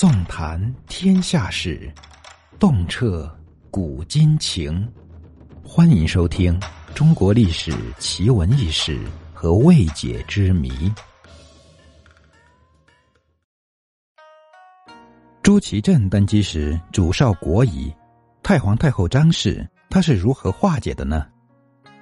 [0.00, 1.92] 纵谈天下事，
[2.58, 3.30] 洞彻
[3.70, 4.90] 古今情。
[5.62, 6.58] 欢迎收听
[6.94, 8.98] 《中国历史奇闻异事
[9.34, 10.70] 和未解之谜》。
[15.42, 17.92] 朱祁镇登基时，主少国疑，
[18.42, 21.26] 太皇太后张氏他是如何化解的呢？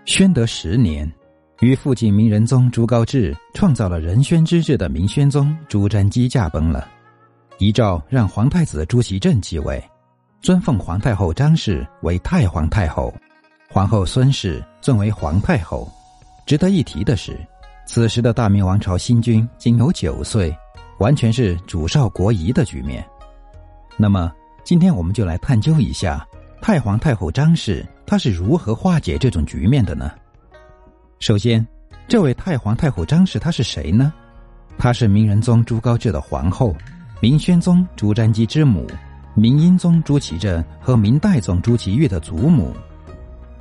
[0.05, 1.13] 宣德十年，
[1.63, 6.89] 与父亲明仁宗朱高炽创造了仁宣之治的明宣宗朱瞻基驾崩了，
[7.59, 9.83] 遗诏让皇太子朱祁镇继位，
[10.41, 13.13] 尊奉皇太后张氏为太皇太后，
[13.69, 15.91] 皇后孙氏尊为皇太后。
[16.47, 17.37] 值得一提的是，
[17.85, 20.57] 此时的大明王朝新君仅有九岁，
[21.01, 23.05] 完全是主少国疑的局面。
[23.97, 24.33] 那么，
[24.63, 26.25] 今天我们就来探究一下
[26.63, 30.13] 太皇太后张氏她是如何化解这种局面的呢？
[31.19, 31.67] 首先，
[32.07, 34.13] 这位太皇太后张氏她是谁呢？
[34.79, 36.73] 她是明仁宗朱高炽的皇后，
[37.21, 38.87] 明宣宗朱瞻基之母，
[39.35, 42.73] 明英宗朱祁镇和明代宗朱祁钰的祖母。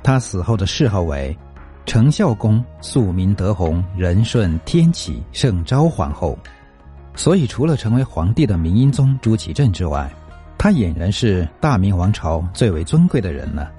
[0.00, 1.36] 她死后的谥号为
[1.84, 6.38] 承孝公肃明德弘仁顺天启圣昭皇后。
[7.16, 10.08] 所以，除了成为皇帝的明英宗朱祁镇之外，
[10.56, 13.72] 他俨然是大明王朝最为尊贵的人了，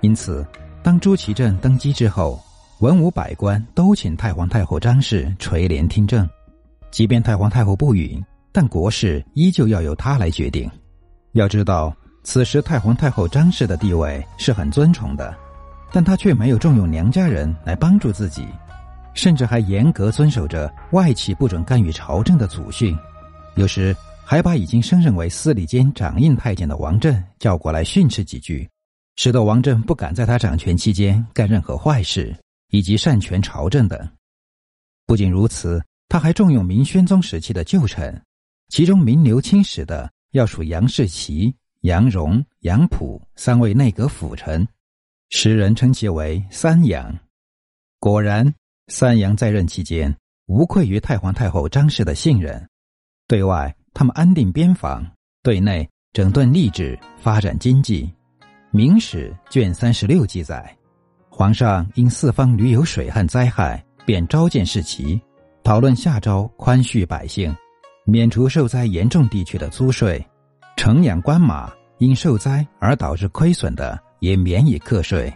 [0.00, 0.44] 因此，
[0.82, 2.42] 当朱祁镇登基之后，
[2.80, 6.28] 文武百官都请太皇太后张氏垂帘听政。
[6.90, 8.20] 即便太皇太后不允，
[8.52, 10.70] 但国事依旧要由他来决定。
[11.32, 15.36] 要知道，此时太皇太后张氏的地位是很尊崇的，
[15.92, 18.46] 但她却没有重用娘家人来帮助自己，
[19.14, 22.96] 甚至还严格遵守着外戚不准干预朝政的祖训，
[23.56, 23.96] 有时。
[24.22, 28.70] 还把已经升任为司礼监掌印太监的王振叫过来训斥几句，
[29.16, 32.32] 使得王振不敢在他掌权期间干任何坏事，
[32.70, 33.98] 以及擅权朝政等。
[35.04, 38.22] 不仅如此，他还重用明宣宗时期的旧臣，
[38.70, 44.66] 其中名留青史的要数杨士奇、杨荣、杨溥三位内阁辅臣，
[45.28, 47.18] 时人称其为“三杨”。
[47.98, 48.54] 果然，
[48.86, 50.16] 三杨在任期间
[50.46, 52.66] 无愧于太皇太后张氏的信任，
[53.26, 53.74] 对外。
[53.92, 55.04] 他们安定边防，
[55.42, 58.04] 对内整顿吏治，发展经济。
[58.70, 60.78] 《明史》卷三十六记载，
[61.28, 65.20] 皇上因四方屡有水旱灾害，便召见世奇，
[65.64, 67.52] 讨论下诏宽恤百姓，
[68.10, 70.20] 免除受灾严重地区的租税；
[70.76, 75.32] 城养官马因受灾而导致亏损的，也免以课税。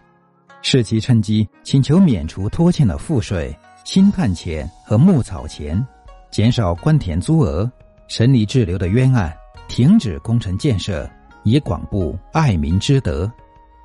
[0.61, 5.87] 世奇趁机请求免除拖欠的赋税、薪炭钱和牧草钱，
[6.33, 7.71] 减少官田租额。
[8.09, 9.33] 审理滞留的冤案，
[9.69, 11.09] 停止工程建设，
[11.45, 13.31] 以广布爱民之德。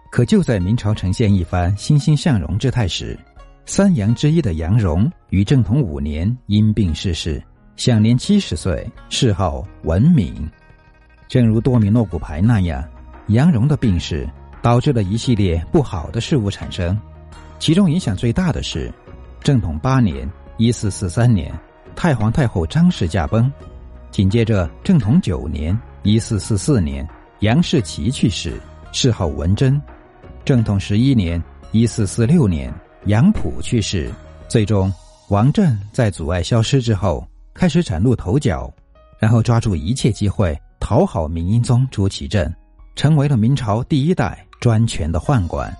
[0.10, 3.18] 可就在明朝呈现一番欣欣向荣之态时，
[3.68, 7.42] 三杨之一的杨荣于正统五年因病逝世，
[7.80, 10.36] 享年七十岁，谥号文敏。
[11.30, 12.84] 正如多米诺骨牌那样，
[13.28, 14.30] 杨荣的病逝
[14.62, 17.00] 导致了一系列不好的事物产生，
[17.58, 18.92] 其中影响最大的是，
[19.42, 20.30] 正统八年
[20.60, 21.58] （一四四三年），
[21.96, 23.50] 太皇太后张氏驾崩。
[24.12, 27.08] 紧接着，正统九年（一四四四年），
[27.40, 28.60] 杨士奇去世，
[28.92, 29.80] 谥号文贞；
[30.44, 31.42] 正统十一年
[31.72, 32.74] （一四四六年），
[33.08, 34.12] 杨溥去世。
[34.50, 34.94] 最终，
[35.30, 38.72] 王振在阻碍消失之后，开始崭露头角，
[39.20, 42.54] 然后抓住一切机会讨好明英宗朱祁镇，
[42.96, 45.72] 成为了明朝第一代专权的宦官。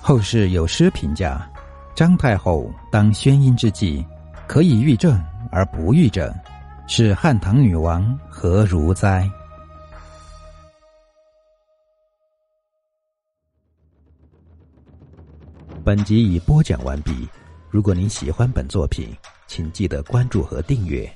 [0.00, 1.48] 后世有诗评价
[1.94, 4.04] ：“张太后当宣阴之际，
[4.46, 6.32] 可以御政而不御政。”
[6.88, 9.30] 是汉唐女王何如哉？
[15.84, 17.28] 本集已播讲完毕。
[17.70, 19.08] 如果您喜欢本作品，
[19.54, 21.14] 请记得关注和订阅。